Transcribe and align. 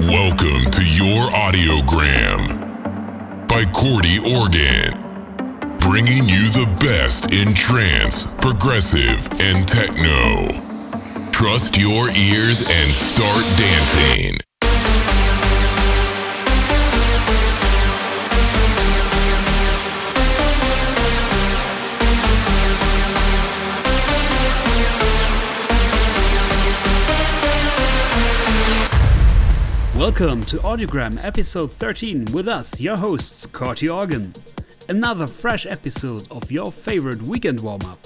Welcome 0.00 0.70
to 0.70 0.82
your 0.82 1.28
audiogram 1.30 2.58
by 3.46 3.64
Cordy 3.72 4.18
Organ, 4.18 4.98
bringing 5.78 6.28
you 6.28 6.48
the 6.48 6.66
best 6.80 7.32
in 7.32 7.52
trance, 7.54 8.26
progressive, 8.40 9.28
and 9.40 9.68
techno. 9.68 10.48
Trust 11.32 11.76
your 11.78 12.08
ears 12.16 12.68
and 12.70 12.90
start 12.90 13.44
dancing. 13.58 14.38
Welcome 30.02 30.44
to 30.46 30.58
Audiogram 30.58 31.22
episode 31.22 31.70
13 31.70 32.24
with 32.32 32.48
us, 32.48 32.80
your 32.80 32.96
hosts, 32.96 33.46
Cordy 33.46 33.88
Organ. 33.88 34.34
Another 34.88 35.28
fresh 35.28 35.64
episode 35.64 36.26
of 36.28 36.50
your 36.50 36.72
favorite 36.72 37.22
weekend 37.22 37.60
warm 37.60 37.82
up. 37.82 38.00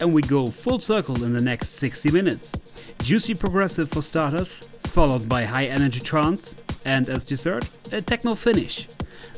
And 0.00 0.14
we 0.14 0.22
go 0.22 0.46
full 0.46 0.80
circle 0.80 1.22
in 1.22 1.34
the 1.34 1.42
next 1.42 1.74
60 1.74 2.10
minutes. 2.10 2.54
Juicy 3.02 3.34
progressive 3.34 3.90
for 3.90 4.00
starters, 4.00 4.60
followed 4.84 5.28
by 5.28 5.44
high 5.44 5.66
energy 5.66 6.00
trance, 6.00 6.56
and 6.86 7.10
as 7.10 7.26
dessert, 7.26 7.68
a 7.92 8.00
techno 8.00 8.34
finish. 8.34 8.88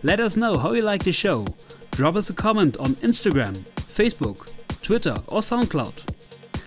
Let 0.05 0.21
us 0.21 0.37
know 0.37 0.57
how 0.57 0.73
you 0.73 0.83
like 0.83 1.03
the 1.03 1.11
show. 1.11 1.45
Drop 1.91 2.15
us 2.15 2.31
a 2.31 2.33
comment 2.33 2.77
on 2.77 2.95
Instagram, 3.03 3.57
Facebook, 3.93 4.53
Twitter, 4.83 5.17
or 5.27 5.41
SoundCloud. 5.41 6.15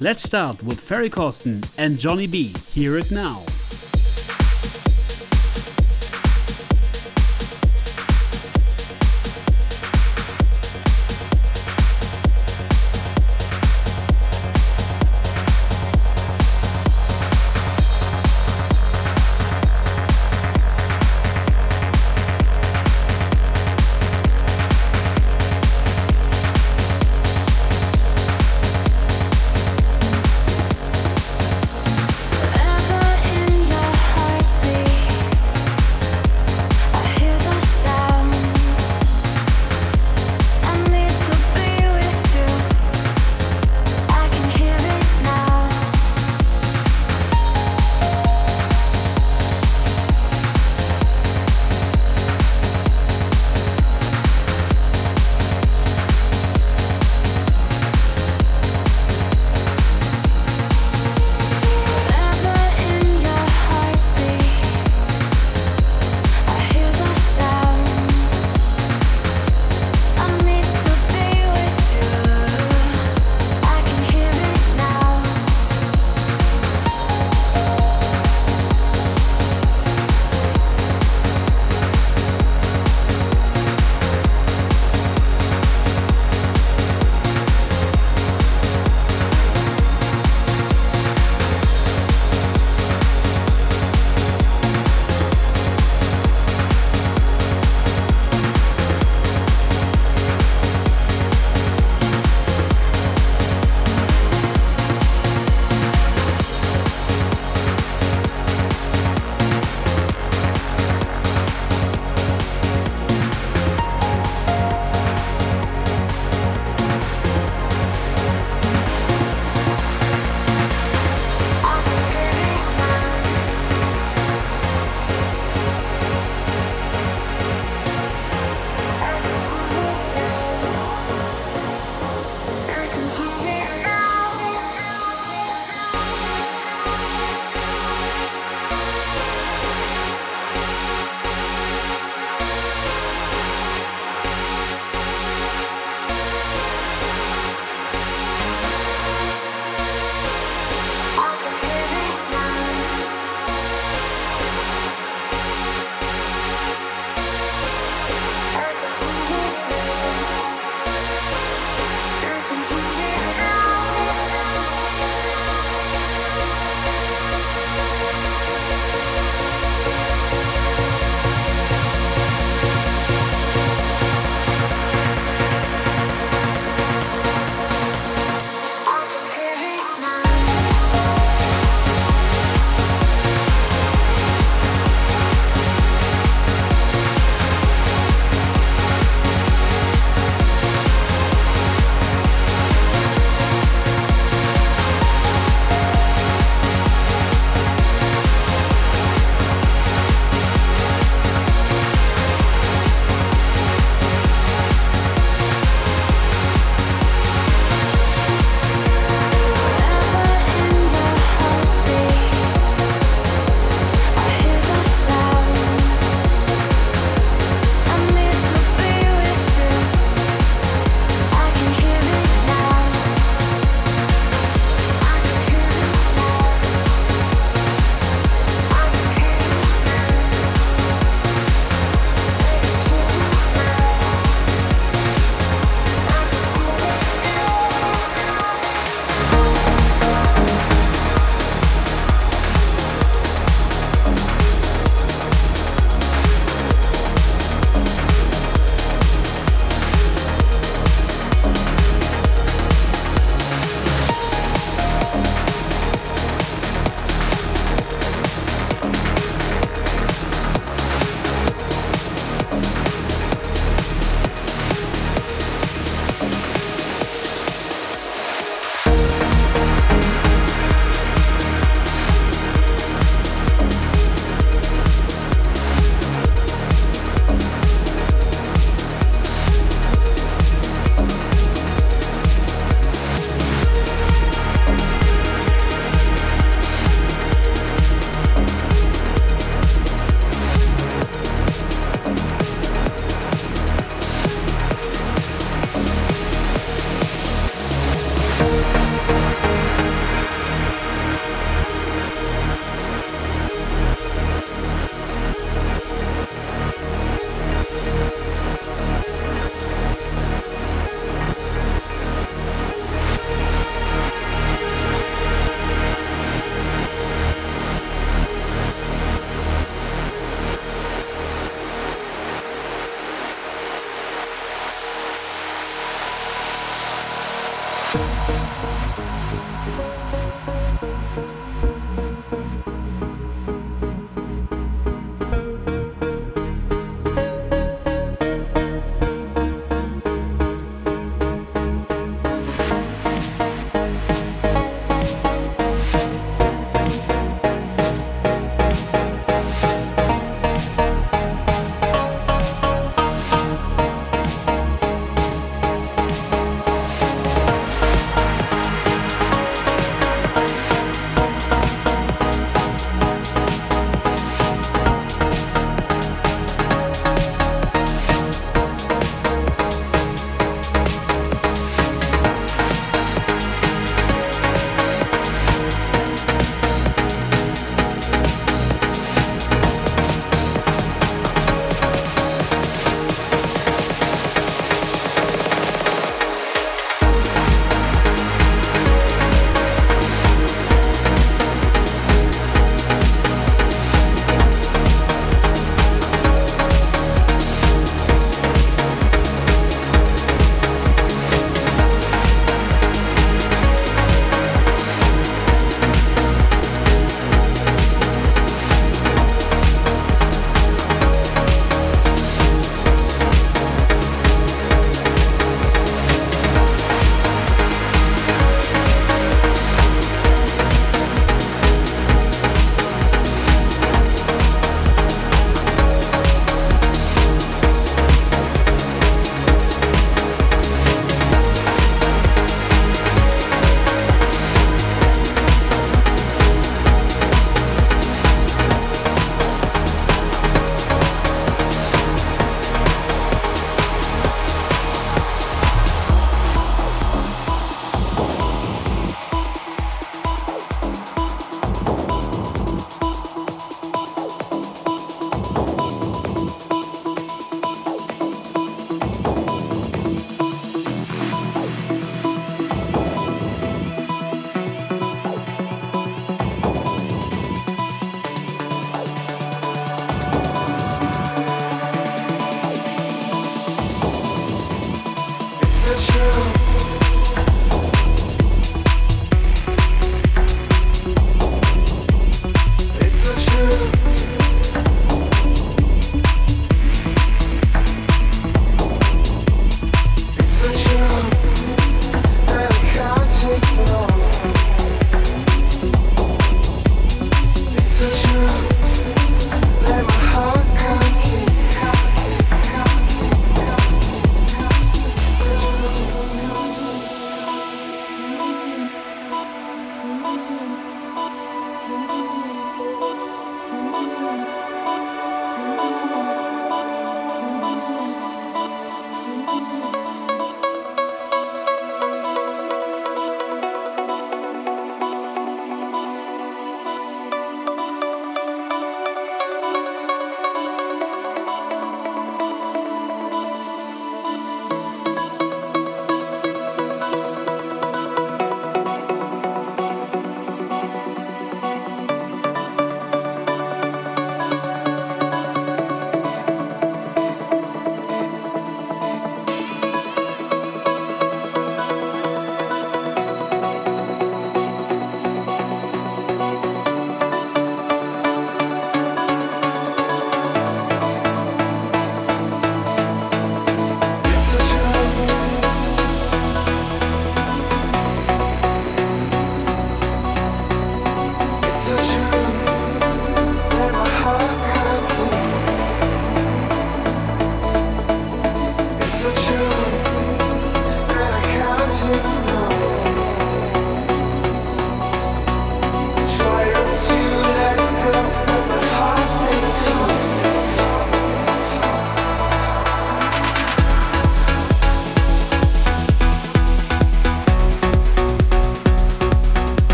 Let's 0.00 0.24
start 0.24 0.64
with 0.64 0.80
Ferry 0.80 1.08
Corsten 1.08 1.64
and 1.78 1.96
Johnny 1.96 2.26
B. 2.26 2.52
Hear 2.72 2.98
it 2.98 3.12
now. 3.12 3.44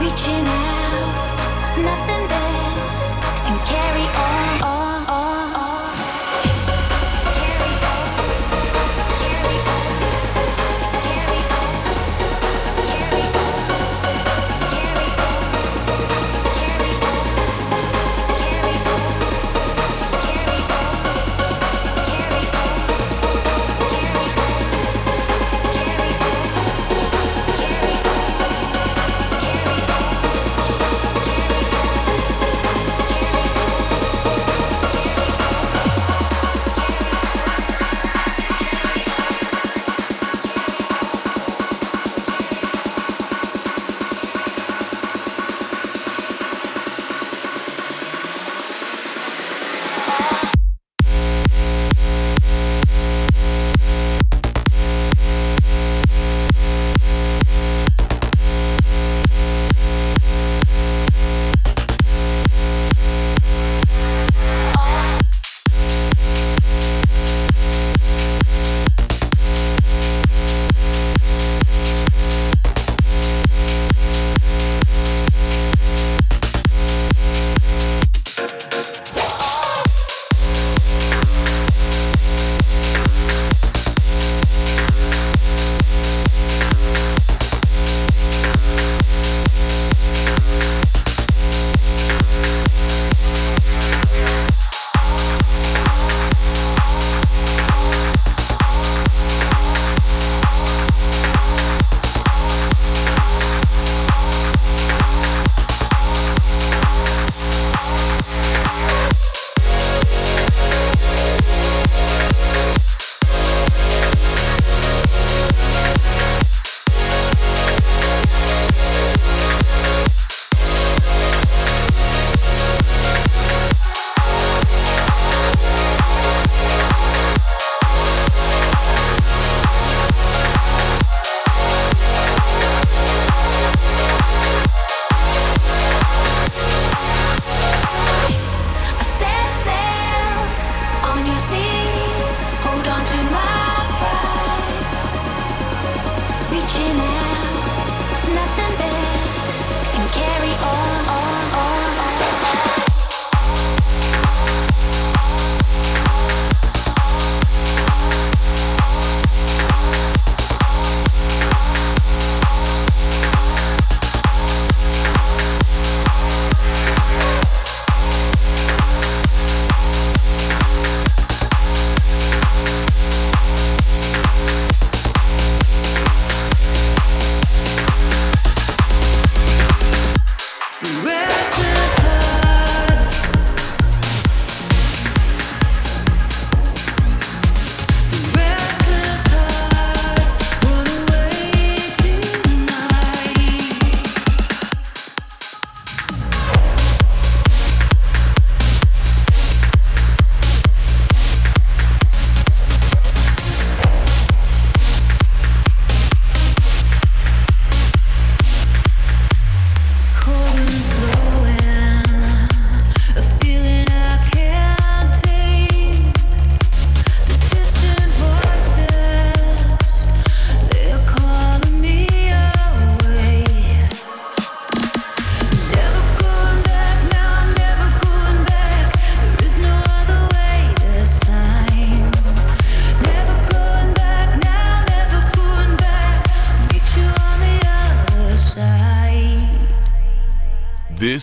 reaching 0.00 0.46
out, 0.46 1.78
nothing. 1.82 2.37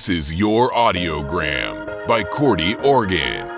This 0.05 0.29
is 0.29 0.33
Your 0.35 0.69
Audiogram 0.71 2.05
by 2.05 2.21
Cordy 2.21 2.75
Organ. 2.75 3.54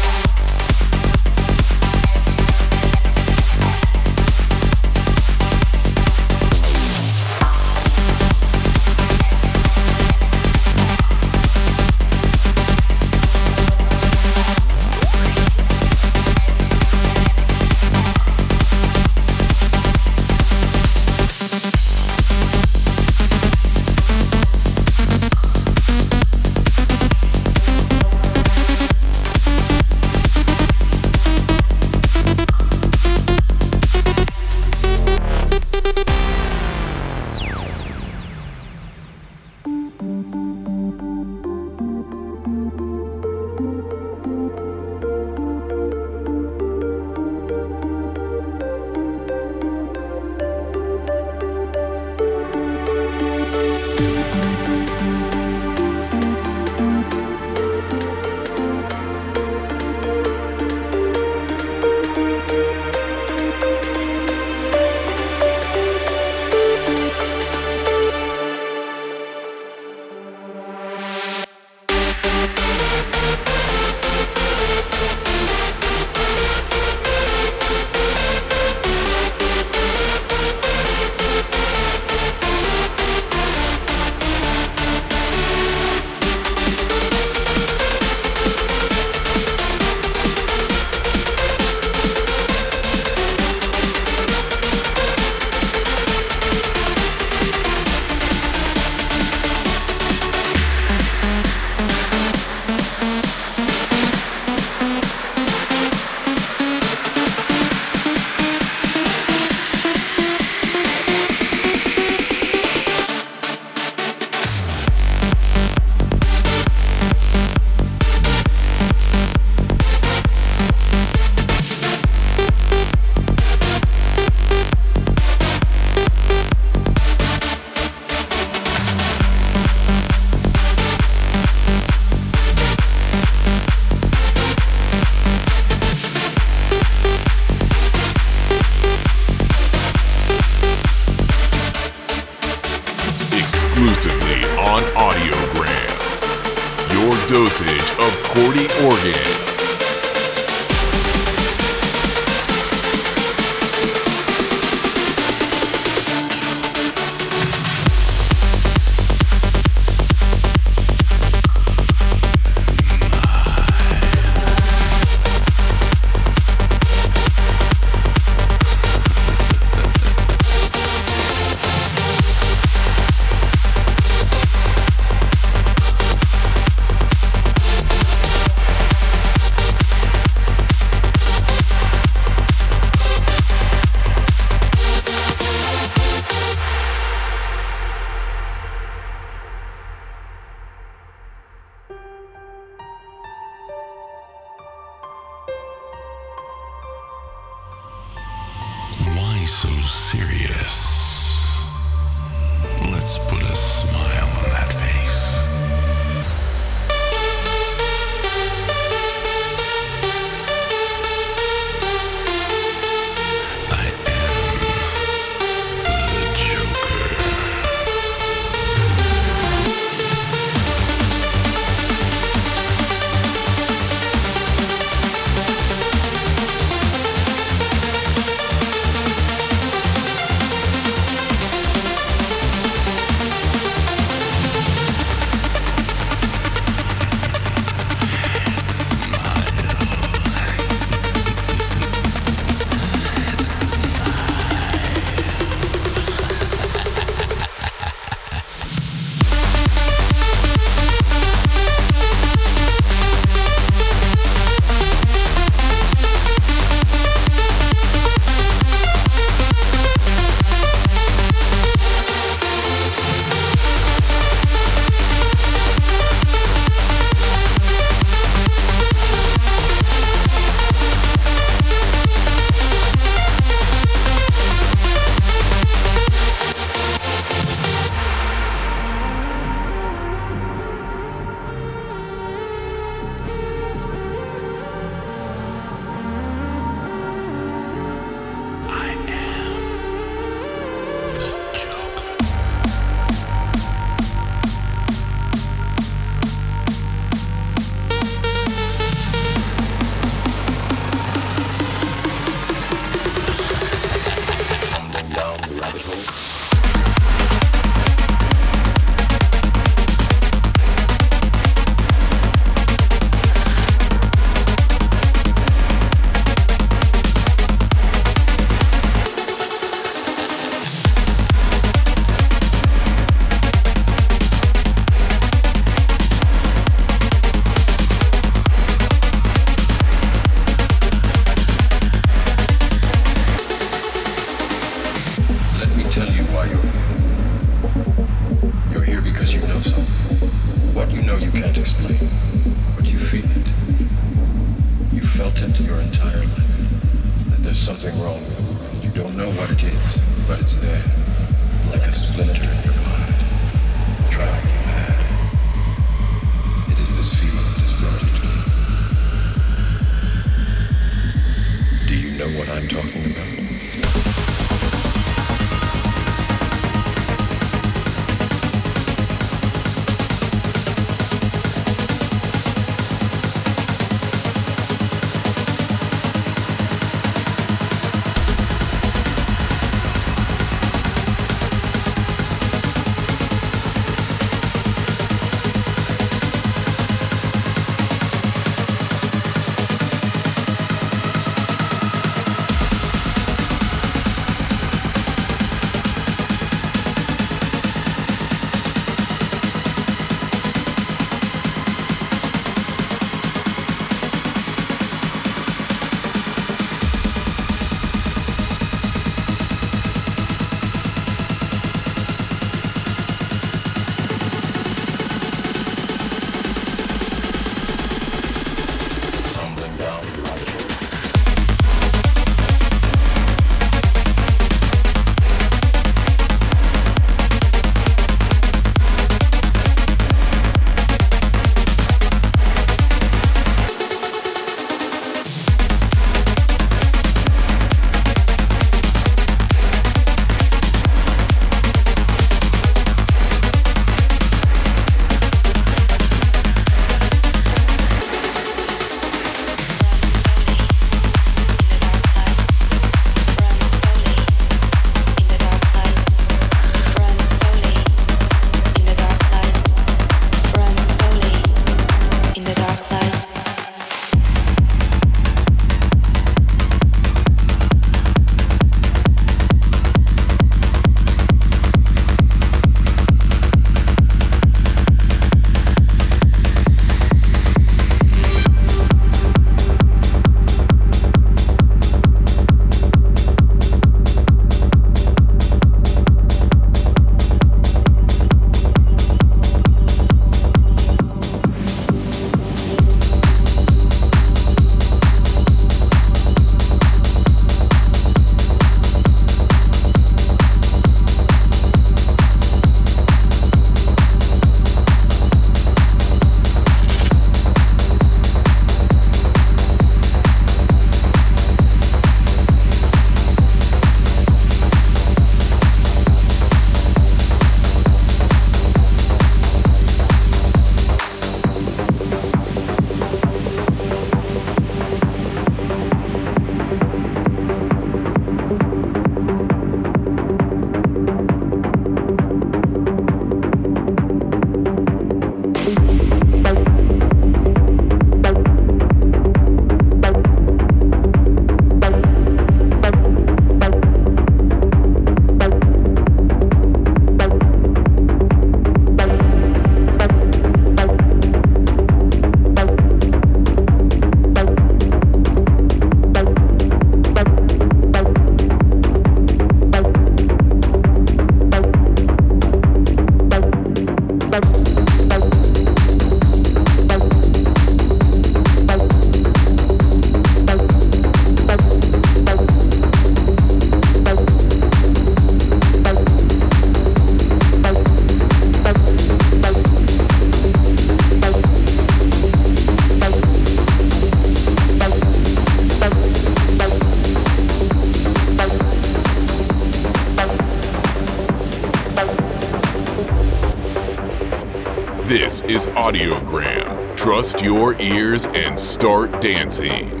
Trust 597.04 597.42
your 597.42 597.78
ears 597.82 598.24
and 598.24 598.58
start 598.58 599.20
dancing. 599.20 600.00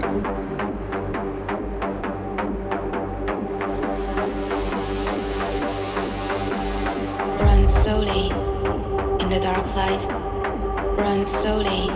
Run 7.42 7.68
slowly 7.68 8.30
in 9.20 9.28
the 9.28 9.38
dark 9.38 9.66
light. 9.76 10.06
Run 10.96 11.26
slowly 11.26 11.90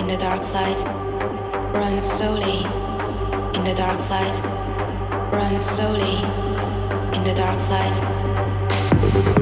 in 0.00 0.06
the 0.06 0.16
dark 0.20 0.48
light. 0.54 0.84
Run 1.74 2.00
slowly 2.04 2.58
in 3.58 3.64
the 3.64 3.74
dark 3.76 4.08
light. 4.08 4.40
Run 5.32 5.60
slowly 5.60 6.18
in 7.16 7.24
the 7.24 7.34
dark 7.34 7.58
light. 7.70 9.41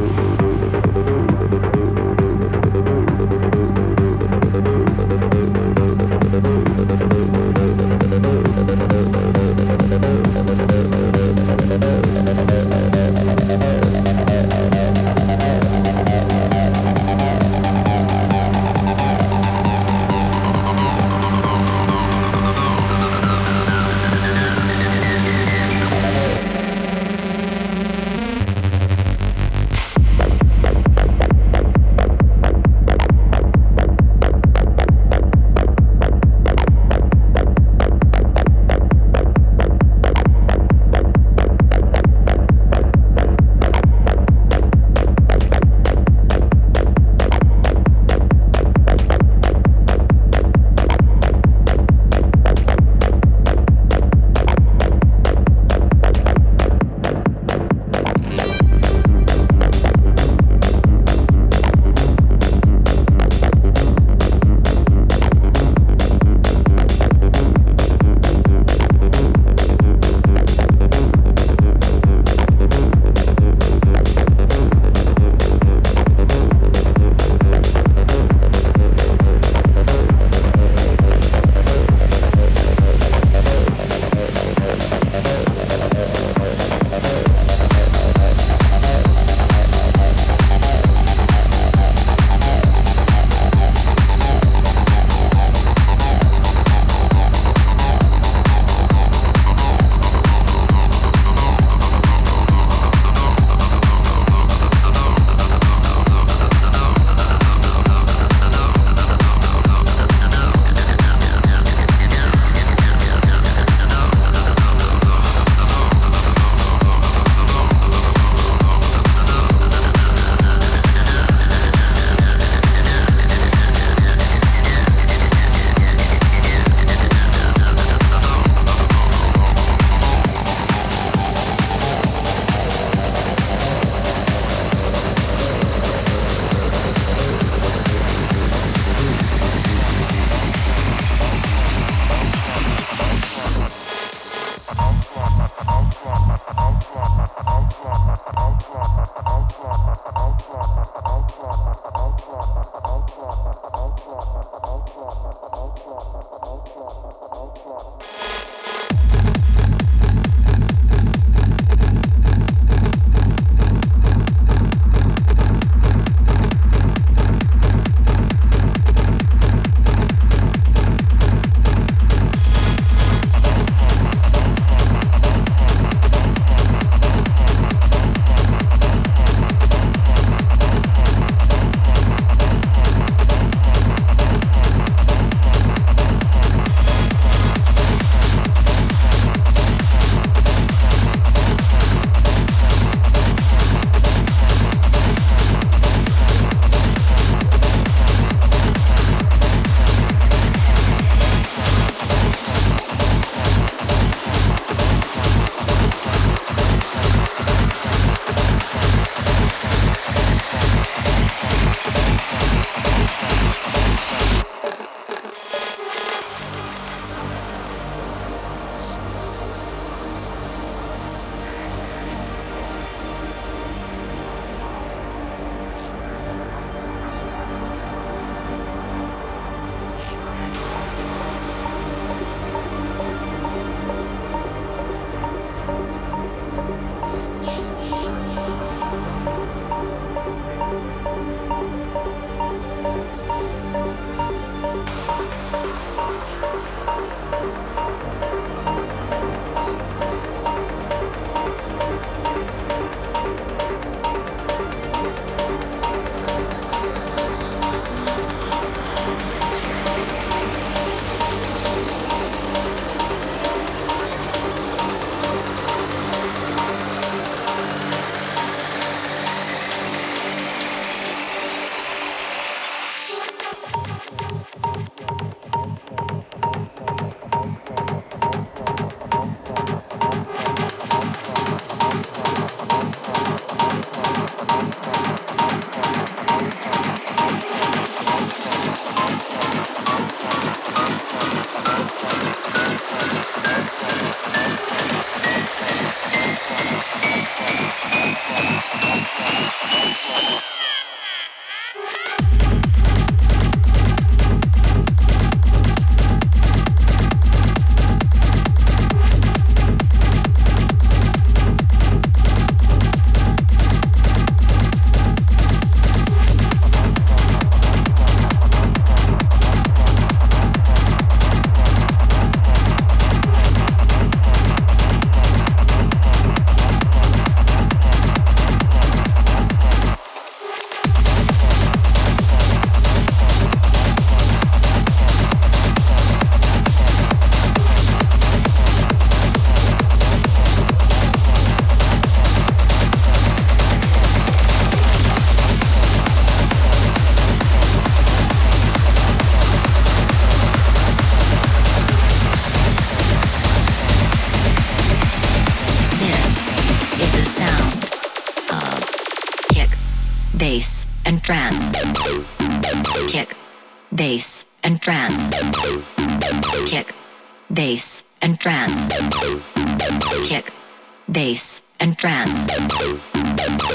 Trance. 372.00 372.46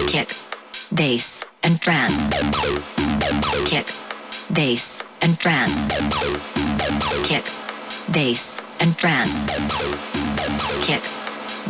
Kick, 0.07 0.29
bass, 0.95 1.45
and 1.63 1.79
trance. 1.79 2.29
Kick, 3.65 3.85
bass, 4.51 5.03
and 5.21 5.37
trance. 5.37 5.85
Kick, 7.21 7.45
bass, 8.11 8.61
and 8.81 8.97
trance. 8.97 9.45
Kick, 10.81 11.03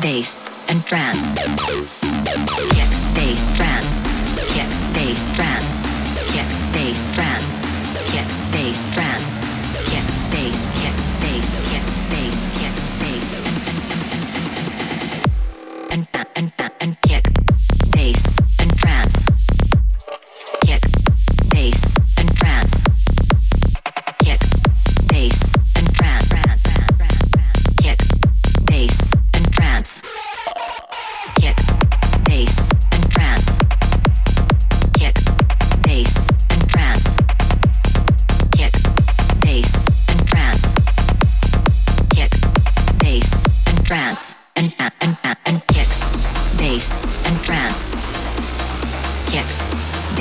bass, 0.02 0.50
and 0.70 0.82
trance. 0.86 1.45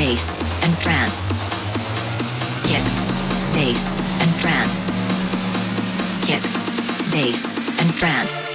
Bass, 0.05 0.43
and 0.63 0.75
trance. 0.81 1.29
Bass, 3.55 4.01
and 4.21 4.33
trance. 4.43 4.85
Bass, 7.11 7.59
and. 7.81 7.91
Trance. 7.95 8.51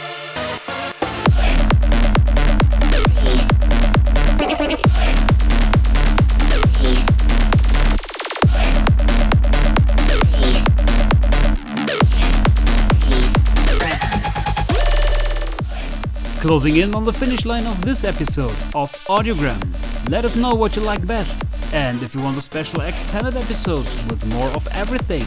Closing 16.42 16.78
in 16.78 16.94
on 16.94 17.06
the 17.06 17.14
finish 17.14 17.46
line 17.46 17.66
of 17.66 17.82
this 17.82 18.04
episode 18.04 18.52
of 18.76 18.92
Audiogram. 19.08 19.89
Let 20.10 20.26
us 20.26 20.36
know 20.36 20.56
what 20.56 20.76
you 20.76 20.82
like 20.82 21.06
best 21.06 21.38
and 21.72 22.02
if 22.02 22.16
you 22.16 22.24
want 22.24 22.36
a 22.36 22.42
special 22.42 22.82
extended 22.82 23.38
episode 23.38 23.86
with 24.10 24.26
more 24.34 24.48
of 24.56 24.68
everything. 24.72 25.22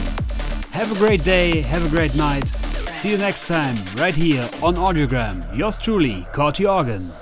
Have 0.73 0.91
a 0.91 0.95
great 0.95 1.23
day, 1.23 1.61
have 1.61 1.85
a 1.85 1.89
great 1.89 2.13
night. 2.15 2.49
See 2.91 3.11
you 3.11 3.17
next 3.17 3.47
time, 3.47 3.77
right 3.95 4.13
here 4.13 4.43
on 4.61 4.75
Audiogram. 4.75 5.55
Yours 5.55 5.77
truly, 5.77 6.27
Cordy 6.33 6.65
Organ. 6.65 7.13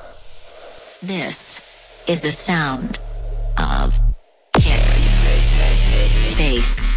This 1.04 1.62
is 2.08 2.22
the 2.22 2.32
sound 2.32 2.98
of 3.60 3.94
kick, 4.54 4.82
bass, 6.40 6.91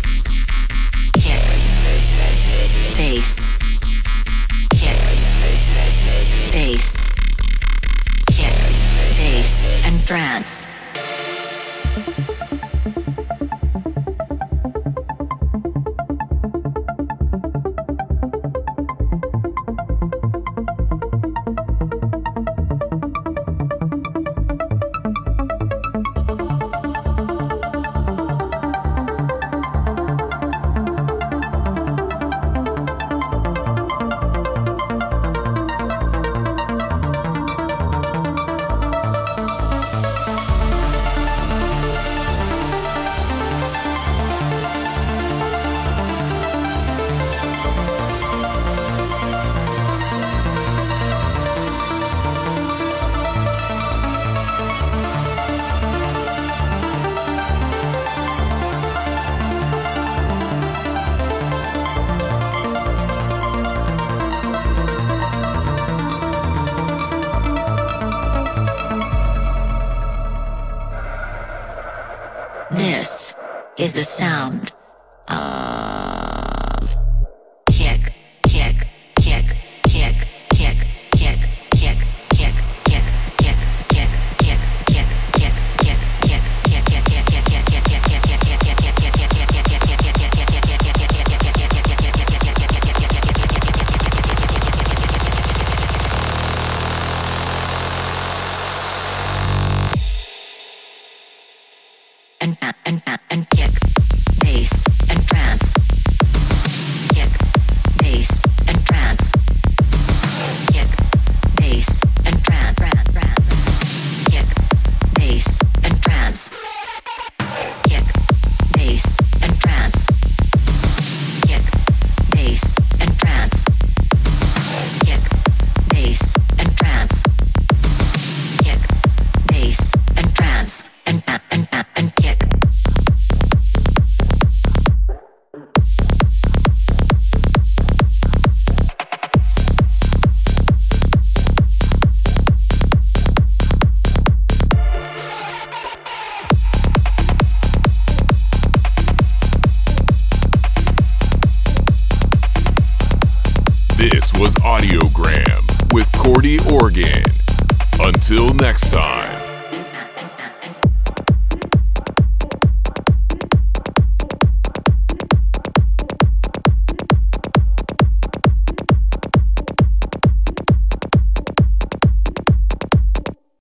trance. 10.04 10.83
Is 73.84 73.92
the 73.92 74.02
sound 74.02 74.72